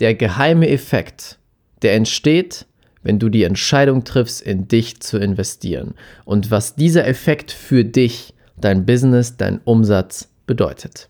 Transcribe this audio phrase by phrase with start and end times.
[0.00, 1.38] der geheime Effekt,
[1.82, 2.66] der entsteht,
[3.02, 8.34] wenn du die Entscheidung triffst, in dich zu investieren und was dieser Effekt für dich,
[8.56, 11.09] dein Business, dein Umsatz bedeutet.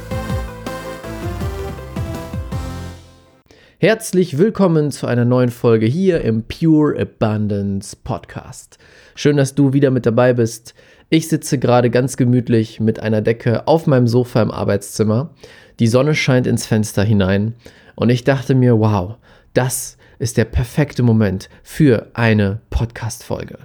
[3.83, 8.77] Herzlich willkommen zu einer neuen Folge hier im Pure Abundance Podcast.
[9.15, 10.75] Schön, dass du wieder mit dabei bist.
[11.09, 15.33] Ich sitze gerade ganz gemütlich mit einer Decke auf meinem Sofa im Arbeitszimmer.
[15.79, 17.55] Die Sonne scheint ins Fenster hinein
[17.95, 19.15] und ich dachte mir, wow,
[19.55, 23.57] das ist der perfekte Moment für eine Podcast-Folge.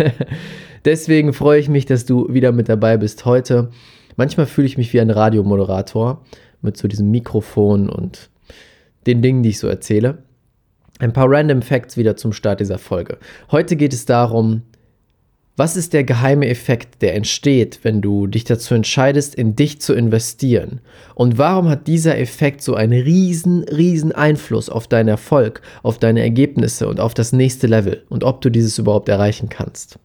[0.86, 3.68] Deswegen freue ich mich, dass du wieder mit dabei bist heute.
[4.16, 6.24] Manchmal fühle ich mich wie ein Radiomoderator
[6.62, 8.30] mit so diesem Mikrofon und
[9.06, 10.18] den Dingen, die ich so erzähle.
[10.98, 13.18] Ein paar Random Facts wieder zum Start dieser Folge.
[13.50, 14.62] Heute geht es darum,
[15.56, 19.94] was ist der geheime Effekt, der entsteht, wenn du dich dazu entscheidest, in dich zu
[19.94, 20.80] investieren?
[21.14, 26.22] Und warum hat dieser Effekt so einen riesen, riesen Einfluss auf deinen Erfolg, auf deine
[26.22, 30.00] Ergebnisse und auf das nächste Level und ob du dieses überhaupt erreichen kannst?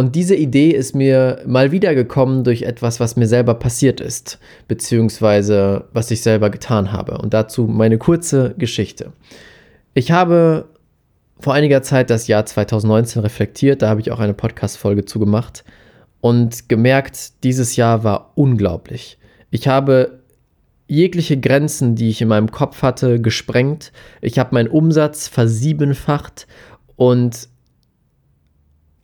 [0.00, 4.38] Und diese Idee ist mir mal wieder gekommen durch etwas, was mir selber passiert ist,
[4.66, 7.18] beziehungsweise was ich selber getan habe.
[7.18, 9.12] Und dazu meine kurze Geschichte.
[9.92, 10.70] Ich habe
[11.38, 15.64] vor einiger Zeit das Jahr 2019 reflektiert, da habe ich auch eine Podcast-Folge zu gemacht
[16.22, 19.18] und gemerkt, dieses Jahr war unglaublich.
[19.50, 20.20] Ich habe
[20.88, 23.92] jegliche Grenzen, die ich in meinem Kopf hatte, gesprengt.
[24.22, 26.46] Ich habe meinen Umsatz versiebenfacht
[26.96, 27.49] und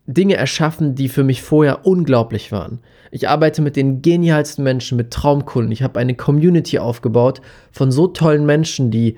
[0.06, 2.80] Dinge erschaffen, die für mich vorher unglaublich waren.
[3.10, 5.72] Ich arbeite mit den genialsten Menschen, mit Traumkunden.
[5.72, 7.40] Ich habe eine Community aufgebaut
[7.72, 9.16] von so tollen Menschen, die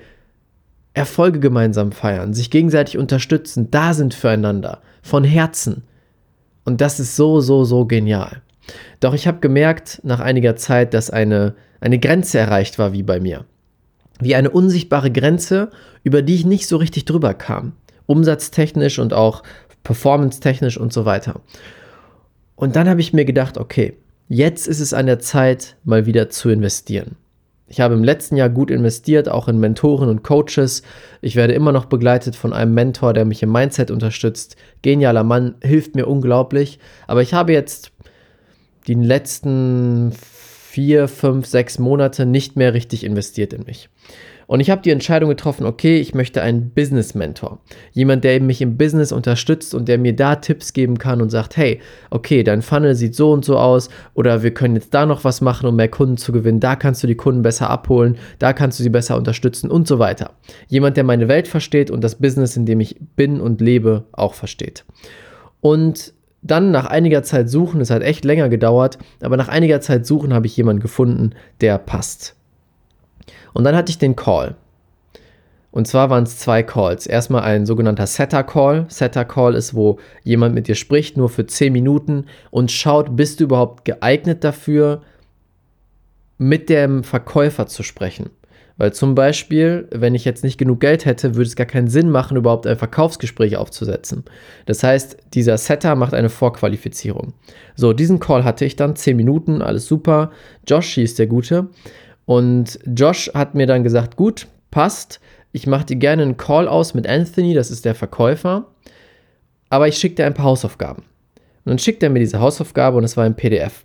[0.93, 5.83] Erfolge gemeinsam feiern, sich gegenseitig unterstützen, da sind füreinander, von Herzen.
[6.65, 8.41] Und das ist so, so, so genial.
[8.99, 13.19] Doch ich habe gemerkt nach einiger Zeit, dass eine, eine Grenze erreicht war wie bei
[13.19, 13.45] mir.
[14.19, 15.69] Wie eine unsichtbare Grenze,
[16.03, 17.73] über die ich nicht so richtig drüber kam.
[18.05, 19.43] Umsatztechnisch und auch
[19.83, 21.41] performance-technisch und so weiter.
[22.55, 23.93] Und dann habe ich mir gedacht, okay,
[24.27, 27.15] jetzt ist es an der Zeit, mal wieder zu investieren.
[27.69, 30.81] Ich habe im letzten Jahr gut investiert, auch in Mentoren und Coaches.
[31.21, 34.55] Ich werde immer noch begleitet von einem Mentor, der mich im Mindset unterstützt.
[34.81, 36.79] Genialer Mann, hilft mir unglaublich.
[37.05, 37.91] Aber ich habe jetzt
[38.87, 40.13] die letzten
[40.69, 43.89] vier, fünf, sechs Monate nicht mehr richtig investiert in mich.
[44.45, 47.59] Und ich habe die Entscheidung getroffen, okay, ich möchte einen Business-Mentor.
[47.91, 51.57] Jemand, der mich im Business unterstützt und der mir da Tipps geben kann und sagt,
[51.57, 51.79] hey,
[52.11, 55.41] okay, dein Funnel sieht so und so aus oder wir können jetzt da noch was
[55.41, 56.59] machen, um mehr Kunden zu gewinnen.
[56.59, 59.97] Da kannst du die Kunden besser abholen, da kannst du sie besser unterstützen und so
[59.97, 60.33] weiter.
[60.67, 64.35] Jemand, der meine Welt versteht und das Business, in dem ich bin und lebe, auch
[64.35, 64.85] versteht.
[65.61, 70.05] Und dann nach einiger Zeit suchen, es hat echt länger gedauert, aber nach einiger Zeit
[70.05, 72.35] suchen habe ich jemanden gefunden, der passt.
[73.53, 74.55] Und dann hatte ich den Call.
[75.71, 77.05] Und zwar waren es zwei Calls.
[77.05, 78.85] Erstmal ein sogenannter Setter-Call.
[78.87, 83.43] Setter-Call ist, wo jemand mit dir spricht, nur für 10 Minuten und schaut, bist du
[83.43, 85.01] überhaupt geeignet dafür,
[86.39, 88.31] mit dem Verkäufer zu sprechen.
[88.79, 92.09] Weil zum Beispiel, wenn ich jetzt nicht genug Geld hätte, würde es gar keinen Sinn
[92.09, 94.23] machen, überhaupt ein Verkaufsgespräch aufzusetzen.
[94.65, 97.33] Das heißt, dieser Setter macht eine Vorqualifizierung.
[97.75, 100.31] So, diesen Call hatte ich dann, 10 Minuten, alles super.
[100.65, 101.67] Josh hieß der Gute.
[102.25, 105.19] Und Josh hat mir dann gesagt, gut, passt,
[105.51, 108.67] ich mache dir gerne einen Call aus mit Anthony, das ist der Verkäufer,
[109.69, 111.03] aber ich schicke dir ein paar Hausaufgaben.
[111.65, 113.83] Und dann schickt er mir diese Hausaufgabe und es war ein PDF.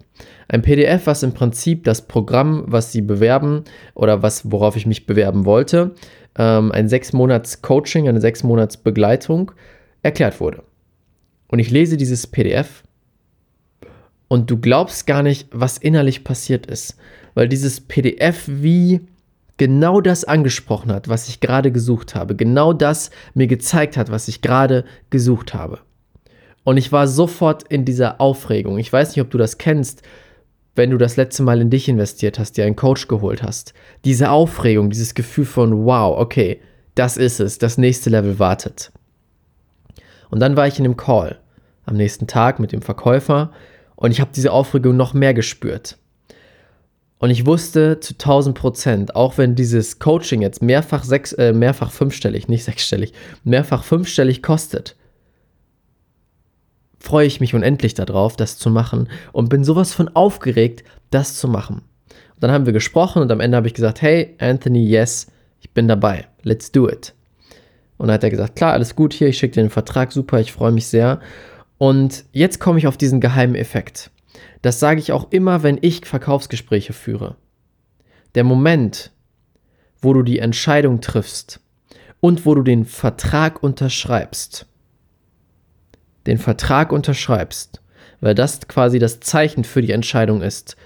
[0.49, 3.65] Ein PDF, was im Prinzip das Programm, was sie bewerben
[3.95, 5.94] oder was, worauf ich mich bewerben wollte,
[6.37, 9.53] ähm, ein sechs Monats Coaching, eine sechs Monats Begleitung
[10.03, 10.62] erklärt wurde.
[11.49, 12.82] Und ich lese dieses PDF
[14.29, 16.97] und du glaubst gar nicht, was innerlich passiert ist
[17.35, 19.00] weil dieses PDF wie
[19.56, 22.35] genau das angesprochen hat, was ich gerade gesucht habe.
[22.35, 25.81] Genau das mir gezeigt hat, was ich gerade gesucht habe.
[26.64, 28.78] Und ich war sofort in dieser Aufregung.
[28.78, 30.02] Ich weiß nicht, ob du das kennst,
[30.75, 33.75] wenn du das letzte Mal in dich investiert hast, dir einen Coach geholt hast.
[34.05, 36.61] Diese Aufregung, dieses Gefühl von, wow, okay,
[36.94, 38.90] das ist es, das nächste Level wartet.
[40.31, 41.38] Und dann war ich in einem Call
[41.87, 43.52] am nächsten Tag mit dem Verkäufer
[43.94, 45.99] und ich habe diese Aufregung noch mehr gespürt.
[47.19, 51.90] Und ich wusste zu 1000 Prozent, auch wenn dieses Coaching jetzt mehrfach, sechs, äh, mehrfach
[51.90, 53.12] fünfstellig, nicht sechsstellig,
[53.44, 54.96] mehrfach fünfstellig kostet,
[57.05, 61.49] freue ich mich unendlich darauf, das zu machen und bin sowas von aufgeregt, das zu
[61.49, 61.83] machen.
[62.35, 65.27] Und dann haben wir gesprochen und am Ende habe ich gesagt, hey, Anthony, yes,
[65.61, 67.12] ich bin dabei, let's do it.
[67.99, 70.41] Und dann hat er gesagt, klar, alles gut hier, ich schicke dir den Vertrag, super,
[70.41, 71.21] ich freue mich sehr.
[71.77, 74.11] Und jetzt komme ich auf diesen geheimen Effekt.
[74.62, 77.37] Das sage ich auch immer, wenn ich Verkaufsgespräche führe.
[78.35, 79.11] Der Moment,
[80.00, 81.61] wo du die Entscheidung triffst
[82.21, 84.67] und wo du den Vertrag unterschreibst,
[86.26, 87.81] den Vertrag unterschreibst,
[88.21, 90.76] weil das quasi das Zeichen für die Entscheidung ist,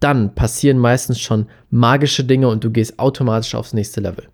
[0.00, 4.28] dann passieren meistens schon magische Dinge und du gehst automatisch aufs nächste Level.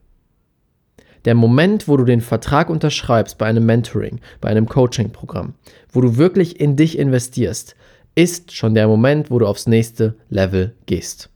[1.25, 5.55] Der Moment, wo du den Vertrag unterschreibst bei einem Mentoring, bei einem Coaching-Programm,
[5.91, 7.77] wo du wirklich in dich investierst,
[8.15, 11.31] ist schon der Moment, wo du aufs nächste Level gehst.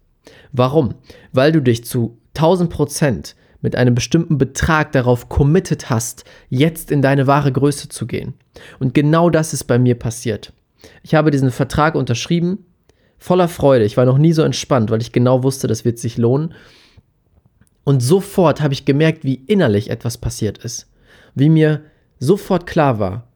[0.53, 0.95] Warum?
[1.33, 7.03] Weil du dich zu 1000 Prozent mit einem bestimmten Betrag darauf committed hast, jetzt in
[7.03, 8.35] deine wahre Größe zu gehen.
[8.79, 10.53] Und genau das ist bei mir passiert.
[11.03, 12.65] Ich habe diesen Vertrag unterschrieben,
[13.19, 13.85] voller Freude.
[13.85, 16.55] Ich war noch nie so entspannt, weil ich genau wusste, das wird sich lohnen.
[17.85, 20.91] Und sofort habe ich gemerkt, wie innerlich etwas passiert ist.
[21.35, 21.83] Wie mir
[22.19, 23.29] sofort klar war,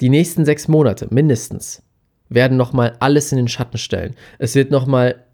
[0.00, 1.82] die nächsten sechs Monate mindestens
[2.28, 4.14] werden nochmal alles in den Schatten stellen.
[4.38, 5.24] Es wird nochmal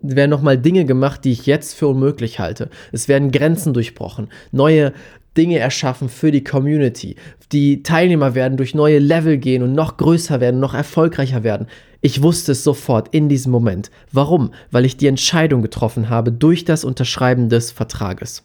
[0.00, 2.70] werden nochmal Dinge gemacht, die ich jetzt für unmöglich halte.
[2.92, 4.92] Es werden Grenzen durchbrochen, neue
[5.36, 7.16] Dinge erschaffen für die Community.
[7.52, 11.66] Die Teilnehmer werden durch neue Level gehen und noch größer werden, noch erfolgreicher werden.
[12.00, 13.90] Ich wusste es sofort in diesem Moment.
[14.12, 14.52] Warum?
[14.70, 18.44] Weil ich die Entscheidung getroffen habe durch das Unterschreiben des Vertrages.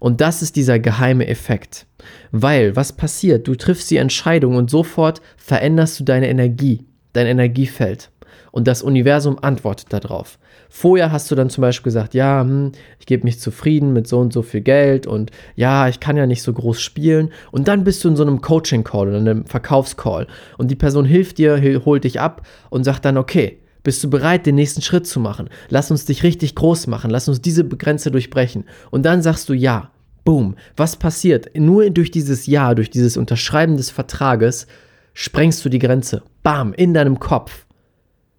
[0.00, 1.86] Und das ist dieser geheime Effekt.
[2.30, 3.48] Weil, was passiert?
[3.48, 6.84] Du triffst die Entscheidung und sofort veränderst du deine Energie
[7.14, 8.10] dein Energiefeld.
[8.50, 10.38] Und das Universum antwortet darauf.
[10.76, 14.18] Vorher hast du dann zum Beispiel gesagt, ja, hm, ich gebe mich zufrieden mit so
[14.18, 17.30] und so viel Geld und ja, ich kann ja nicht so groß spielen.
[17.52, 20.26] Und dann bist du in so einem Coaching-Call oder einem Verkaufscall
[20.58, 24.46] und die Person hilft dir, holt dich ab und sagt dann, okay, bist du bereit,
[24.46, 25.48] den nächsten Schritt zu machen?
[25.68, 28.64] Lass uns dich richtig groß machen, lass uns diese Grenze durchbrechen.
[28.90, 29.92] Und dann sagst du ja.
[30.24, 30.56] Boom.
[30.76, 31.56] Was passiert?
[31.56, 34.66] Nur durch dieses Ja, durch dieses Unterschreiben des Vertrages
[35.12, 36.22] sprengst du die Grenze.
[36.42, 37.64] Bam, in deinem Kopf.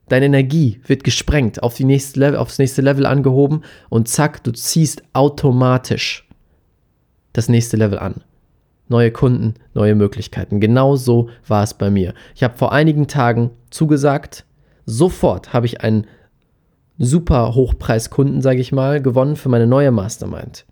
[0.07, 4.51] Deine Energie wird gesprengt, auf die nächste Level, aufs nächste Level angehoben und zack, du
[4.51, 6.27] ziehst automatisch
[7.33, 8.23] das nächste Level an.
[8.87, 10.59] Neue Kunden, neue Möglichkeiten.
[10.59, 12.13] Genau so war es bei mir.
[12.35, 14.45] Ich habe vor einigen Tagen zugesagt,
[14.85, 16.05] sofort habe ich einen
[16.99, 20.65] super Hochpreiskunden, sage ich mal, gewonnen für meine neue Mastermind.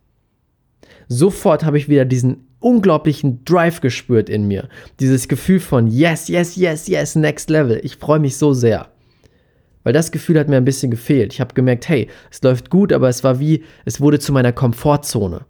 [1.07, 4.69] Sofort habe ich wieder diesen unglaublichen Drive gespürt in mir.
[5.00, 7.80] Dieses Gefühl von Yes, yes, yes, yes, next level.
[7.83, 8.93] Ich freue mich so sehr.
[9.83, 11.33] Weil das Gefühl hat mir ein bisschen gefehlt.
[11.33, 14.53] Ich habe gemerkt, hey, es läuft gut, aber es war wie, es wurde zu meiner
[14.53, 15.45] Komfortzone.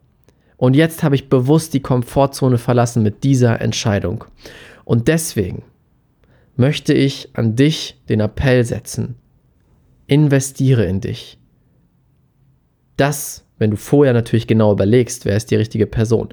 [0.57, 4.25] Und jetzt habe ich bewusst die Komfortzone verlassen mit dieser Entscheidung.
[4.85, 5.63] Und deswegen
[6.55, 9.15] möchte ich an dich den Appell setzen.
[10.07, 11.39] Investiere in dich.
[12.97, 16.29] Das, wenn du vorher natürlich genau überlegst, wer ist die richtige Person.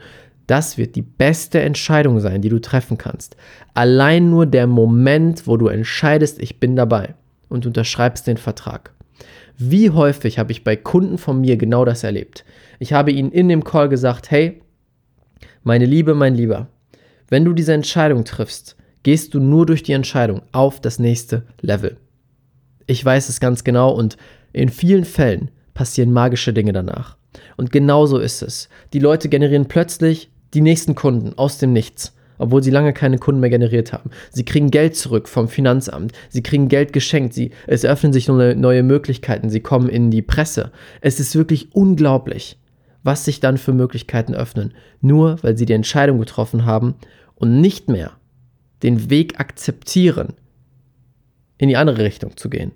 [0.47, 3.37] Das wird die beste Entscheidung sein, die du treffen kannst.
[3.73, 7.14] Allein nur der Moment, wo du entscheidest, ich bin dabei
[7.50, 8.94] und unterschreibst den Vertrag.
[9.58, 12.47] Wie häufig habe ich bei Kunden von mir genau das erlebt?
[12.79, 14.62] Ich habe ihnen in dem Call gesagt, hey,
[15.62, 16.69] meine Liebe, mein Lieber,
[17.28, 21.99] wenn du diese Entscheidung triffst, gehst du nur durch die Entscheidung auf das nächste Level.
[22.87, 24.16] Ich weiß es ganz genau und
[24.52, 27.16] in vielen Fällen passieren magische Dinge danach.
[27.57, 28.69] Und genauso ist es.
[28.92, 33.40] Die Leute generieren plötzlich die nächsten Kunden aus dem Nichts, obwohl sie lange keine Kunden
[33.40, 34.11] mehr generiert haben.
[34.30, 38.56] Sie kriegen Geld zurück vom Finanzamt, sie kriegen Geld geschenkt, sie, es öffnen sich neue,
[38.56, 40.73] neue Möglichkeiten, sie kommen in die Presse.
[41.00, 42.59] Es ist wirklich unglaublich,
[43.02, 46.94] was sich dann für Möglichkeiten öffnen, nur weil sie die Entscheidung getroffen haben
[47.35, 48.12] und nicht mehr
[48.82, 50.35] den Weg akzeptieren,
[51.59, 52.73] in die andere Richtung zu gehen.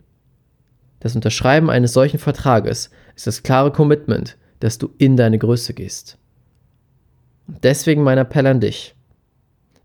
[1.00, 6.18] Das Unterschreiben eines solchen Vertrages ist das klare Commitment, dass du in deine Größe gehst.
[7.46, 8.94] Deswegen mein Appell an dich.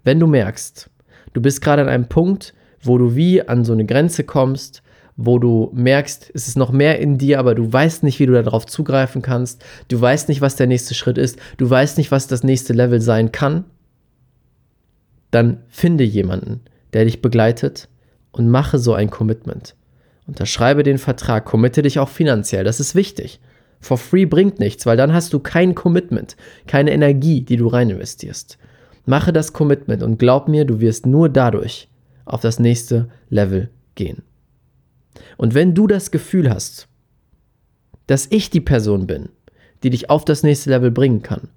[0.03, 0.89] Wenn du merkst,
[1.33, 4.81] du bist gerade an einem Punkt, wo du wie an so eine Grenze kommst,
[5.21, 8.33] wo du merkst, es ist noch mehr in dir, aber du weißt nicht, wie du
[8.41, 12.27] darauf zugreifen kannst, du weißt nicht, was der nächste Schritt ist, du weißt nicht, was
[12.27, 13.65] das nächste Level sein kann,
[15.31, 16.61] dann finde jemanden,
[16.93, 17.89] der dich begleitet
[18.31, 19.75] und mache so ein Commitment.
[20.25, 23.41] Unterschreibe den Vertrag, committe dich auch finanziell, das ist wichtig.
[23.81, 26.37] For free bringt nichts, weil dann hast du kein Commitment,
[26.67, 28.57] keine Energie, die du rein investierst.
[29.09, 31.87] Mache das Commitment und glaub mir, du wirst nur dadurch
[32.25, 34.21] auf das nächste Level gehen.
[35.35, 36.87] Und wenn du das Gefühl hast,
[38.05, 39.29] dass ich die Person bin,
[39.81, 41.49] die dich auf das nächste Level bringen kann.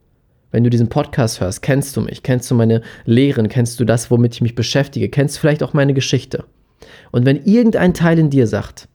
[0.51, 4.11] Wenn du diesen Podcast hörst, kennst du mich, kennst du meine Lehren, kennst du das,
[4.11, 6.45] womit ich mich beschäftige, kennst du vielleicht auch meine Geschichte.
[7.11, 8.89] Und wenn irgendein Teil in dir sagt,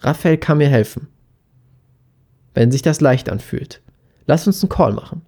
[0.00, 1.06] Raphael kann mir helfen,
[2.54, 3.82] wenn sich das leicht anfühlt,
[4.26, 5.22] lass uns einen Call machen.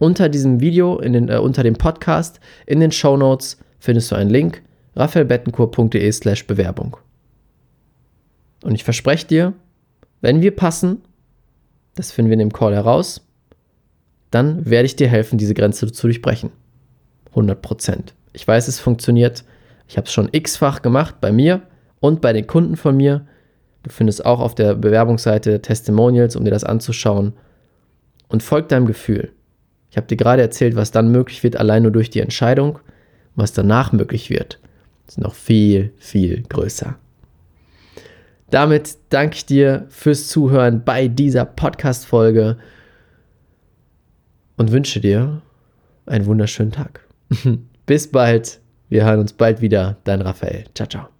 [0.00, 4.16] Unter diesem Video, in den, äh, unter dem Podcast, in den Show Notes findest du
[4.16, 4.62] einen Link,
[4.96, 6.96] raphaelbettencourt.de slash Bewerbung.
[8.62, 9.52] Und ich verspreche dir,
[10.22, 11.02] wenn wir passen,
[11.96, 13.26] das finden wir in dem Call heraus,
[14.30, 16.50] dann werde ich dir helfen, diese Grenze zu durchbrechen.
[17.30, 18.14] 100 Prozent.
[18.32, 19.44] Ich weiß, es funktioniert.
[19.86, 21.60] Ich habe es schon x-fach gemacht bei mir
[22.00, 23.26] und bei den Kunden von mir.
[23.82, 27.34] Du findest auch auf der Bewerbungsseite Testimonials, um dir das anzuschauen.
[28.28, 29.32] Und folg deinem Gefühl.
[29.90, 32.78] Ich habe dir gerade erzählt, was dann möglich wird, allein nur durch die Entscheidung.
[33.34, 34.58] Was danach möglich wird,
[35.06, 36.96] ist noch viel, viel größer.
[38.50, 42.58] Damit danke ich dir fürs Zuhören bei dieser Podcast-Folge
[44.56, 45.42] und wünsche dir
[46.06, 47.06] einen wunderschönen Tag.
[47.86, 48.60] Bis bald.
[48.88, 49.96] Wir hören uns bald wieder.
[50.04, 50.64] Dein Raphael.
[50.74, 51.19] Ciao, ciao.